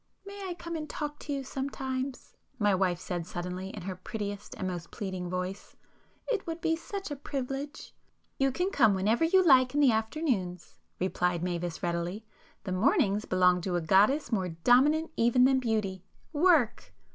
[0.25, 4.55] "May I come and talk to you sometimes?" my wife said suddenly, in her prettiest
[4.55, 7.93] and most pleading voice—"It would be such a privilege!"
[8.39, 13.81] "You can come whenever you like in the afternoons,"—replied Mavis readily—"The mornings belong to a
[13.81, 16.93] goddess more dominant even than Beauty;—Work!"